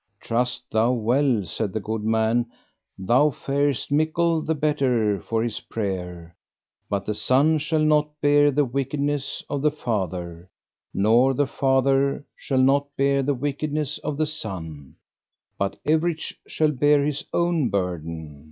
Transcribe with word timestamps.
Trust 0.19 0.63
thou 0.71 0.93
well, 0.93 1.45
said 1.45 1.73
the 1.73 1.79
good 1.79 2.03
man, 2.03 2.47
thou 2.97 3.29
farest 3.29 3.91
mickle 3.91 4.41
the 4.41 4.55
better 4.55 5.21
for 5.21 5.43
his 5.43 5.59
prayer; 5.59 6.35
but 6.89 7.05
the 7.05 7.13
son 7.13 7.59
shall 7.59 7.83
not 7.83 8.19
bear 8.19 8.49
the 8.49 8.65
wickedness 8.65 9.43
of 9.47 9.61
the 9.61 9.69
father, 9.69 10.49
nor 10.91 11.35
the 11.35 11.45
father 11.45 12.25
shall 12.35 12.57
not 12.63 12.87
bear 12.97 13.21
the 13.21 13.35
wickedness 13.35 13.99
of 13.99 14.17
the 14.17 14.25
son, 14.25 14.95
but 15.59 15.77
everych 15.87 16.33
shall 16.47 16.71
bear 16.71 17.05
his 17.05 17.23
own 17.31 17.69
burden. 17.69 18.39